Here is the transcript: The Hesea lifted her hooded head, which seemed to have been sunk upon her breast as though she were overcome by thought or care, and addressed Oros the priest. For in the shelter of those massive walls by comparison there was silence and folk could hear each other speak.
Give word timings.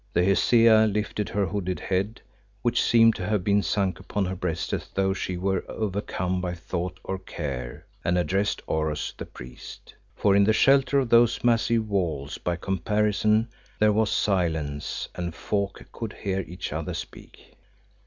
The 0.13 0.23
Hesea 0.25 0.87
lifted 0.87 1.29
her 1.29 1.45
hooded 1.45 1.79
head, 1.79 2.21
which 2.63 2.81
seemed 2.81 3.15
to 3.17 3.25
have 3.27 3.43
been 3.43 3.61
sunk 3.61 3.99
upon 3.99 4.25
her 4.25 4.35
breast 4.35 4.73
as 4.73 4.87
though 4.89 5.13
she 5.13 5.37
were 5.37 5.63
overcome 5.69 6.41
by 6.41 6.55
thought 6.55 6.99
or 7.03 7.19
care, 7.19 7.85
and 8.03 8.17
addressed 8.17 8.63
Oros 8.65 9.13
the 9.15 9.27
priest. 9.27 9.93
For 10.15 10.35
in 10.35 10.43
the 10.45 10.53
shelter 10.53 10.97
of 10.97 11.09
those 11.09 11.43
massive 11.43 11.87
walls 11.87 12.39
by 12.39 12.55
comparison 12.55 13.49
there 13.77 13.93
was 13.93 14.09
silence 14.09 15.07
and 15.13 15.35
folk 15.35 15.85
could 15.91 16.13
hear 16.13 16.39
each 16.47 16.73
other 16.73 16.95
speak. 16.95 17.53